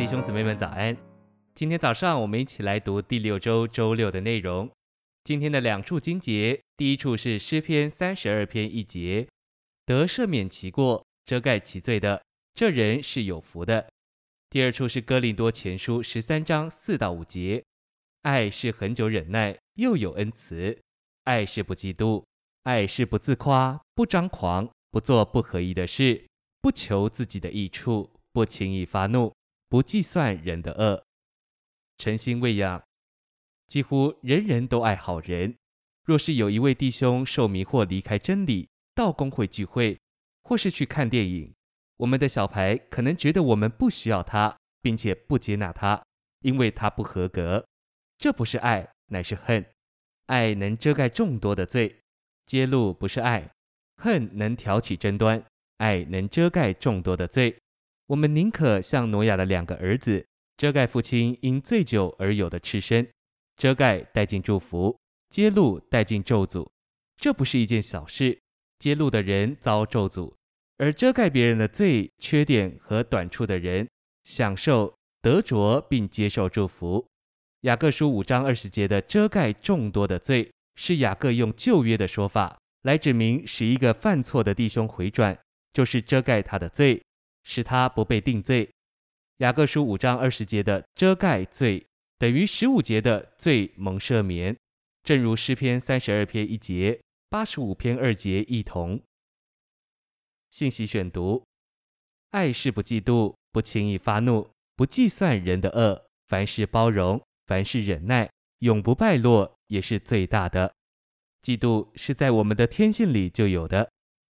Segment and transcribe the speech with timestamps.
[0.00, 0.96] 弟兄姊妹们早安！
[1.54, 4.66] 今天早上我们一起来读第六周周六的内容。
[5.24, 9.28] 今天的两处经节，第一处是诗篇三十二篇一节，
[9.84, 12.22] 得赦免其过、遮盖其罪的，
[12.54, 13.90] 这人是有福的。
[14.48, 17.62] 第二处是哥林多前书十三章四到五节，
[18.22, 20.78] 爱是恒久忍耐，又有恩慈；
[21.24, 22.24] 爱是不嫉妒，
[22.62, 26.26] 爱是不自夸，不张狂，不做不合宜的事，
[26.62, 28.10] 不求自己的益处。
[28.32, 29.34] 不轻易发怒，
[29.70, 31.04] 不计算人的恶，
[31.96, 32.82] 诚心喂养。
[33.68, 35.56] 几乎人人都爱好人。
[36.04, 39.96] 若是有一位弟兄受迷惑离开真理，到公会聚会，
[40.42, 41.54] 或是去看电影，
[41.98, 46.04] 我们的小牌可能觉得我们不需要他，并且不接纳他，
[46.40, 47.64] 因为他不合格。
[48.18, 49.64] 这不是爱，乃是恨。
[50.26, 52.00] 爱能遮盖众多的罪，
[52.44, 53.48] 揭露不是爱；
[53.98, 55.40] 恨能挑起争端，
[55.76, 57.56] 爱能遮盖众多的罪。
[58.10, 63.08] 我们宁可像挪亚的两个儿子，遮盖父亲因醉酒而有的赤身，
[63.56, 66.68] 遮盖带进祝福，揭露带进咒诅。
[67.16, 68.36] 这不是一件小事。
[68.80, 70.34] 揭露的人遭咒诅，
[70.78, 73.88] 而遮盖别人的罪、缺点和短处的人，
[74.24, 77.06] 享受得着并接受祝福。
[77.60, 85.38] 雅各书五章二十节的遮盖众多的罪，是雅各用旧约的说法来指明，使一个犯错的弟兄回转，
[85.72, 87.00] 就是遮盖他的罪。
[87.42, 88.68] 使他不被定罪。
[89.38, 91.86] 雅各书五章二十节的遮盖罪，
[92.18, 94.56] 等于十五节的罪蒙赦免，
[95.02, 99.00] 正如诗篇三十二篇一节、八十五篇二节一同。
[100.50, 101.44] 信息选读：
[102.30, 110.74] 爱是不嫉妒，不轻易发怒，不计算人的恶，凡事包容，凡事忍耐，永不败落，也是最大的。
[111.42, 113.90] 嫉妒是在我们的天性里就有的。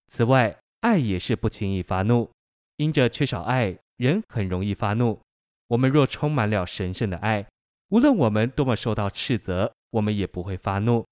[0.09, 2.31] 此外，爱也是不轻易发怒。
[2.79, 5.21] 因着缺少爱，人很容易发怒。
[5.67, 7.45] 我们若充满了神圣的爱，
[7.89, 11.05] 无论我们多么受到斥责，我们也不会发怒。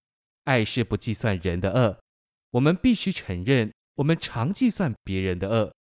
[0.44, 1.98] 爱是不计算人的恶。
[2.52, 5.74] 我们必须承认，我们常计算别人的恶。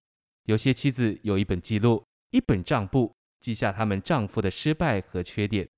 [0.45, 5.69] 有些妻子有一本记录，一本账簿，记下他们丈夫的失败和缺点。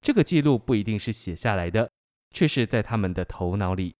[0.00, 1.90] 这个记录不一定是写下来的，
[2.30, 3.96] 却是在他们的头脑里。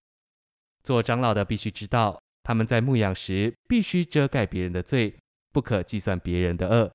[0.84, 5.18] 做长老的必须知道，他们在牧养时必须遮盖别人的罪。
[5.56, 6.92] 不可计算别人的恶，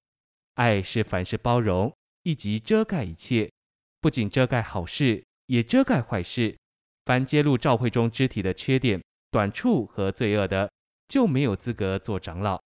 [0.53, 1.91] 爱是凡事包容，
[2.21, 3.51] 以及遮盖一切，
[3.99, 6.55] 不仅遮盖好事，也遮盖坏事。
[7.03, 9.01] 凡揭露教会中肢体的缺点、
[9.31, 10.71] 短处和罪恶的，
[11.07, 12.61] 就没有资格做长老。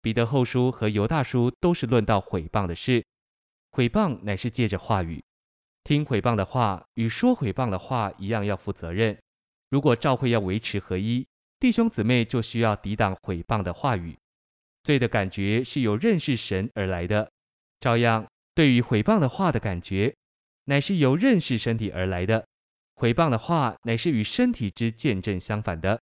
[0.00, 3.04] 彼得后书和犹大书都是论到毁谤的事，
[3.70, 5.22] 毁谤乃是借着话语，
[5.84, 9.16] 听毁谤的话与说毁谤的话一样要负责任。
[9.70, 11.24] 如果教会要维持合一，
[11.60, 14.18] 弟兄姊妹就需要抵挡毁谤的话语。
[14.84, 17.30] 罪的感觉是由认识神而来的，
[17.80, 20.14] 照样对于毁谤的话的感觉，
[20.64, 22.46] 乃是由认识身体而来的。
[22.94, 26.00] 毁谤的话乃是与身体之见证相反的。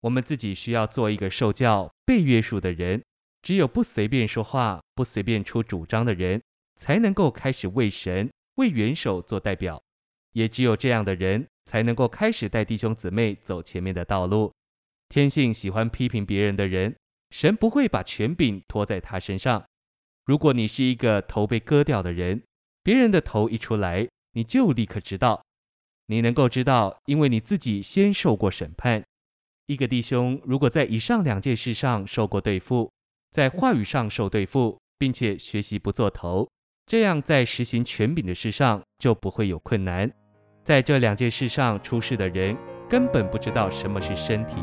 [0.00, 3.02] 我们自己需要做一个受教、被约束的人。
[3.42, 6.40] 只有不随便说话、不随便出主张的人，
[6.76, 9.82] 才能够开始为神、为元首做代表。
[10.32, 14.52] 也只有这样的人，才能够开始带弟兄姊妹走前面的道路。
[15.08, 16.94] 天性喜欢批评别人的人。
[17.32, 19.64] 神不会把权柄托在他身上。
[20.26, 22.42] 如果你是一个头被割掉的人，
[22.82, 25.42] 别人的头一出来，你就立刻知道。
[26.06, 29.02] 你能够知道，因为你自己先受过审判。
[29.66, 32.92] 一个弟兄如果在以上两件事上受过对付，
[33.30, 36.46] 在话语上受对付，并且学习不做头，
[36.84, 40.12] 这样在实行权柄的事上就不会有困难。
[40.62, 42.56] 在这两件事上出事的人，
[42.90, 44.56] 根本不知道什么是身体。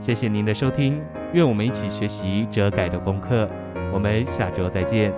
[0.00, 3.48] 谢谢您的收听，愿我们一起学习遮盖的功课。
[3.92, 5.12] 我们下周再见。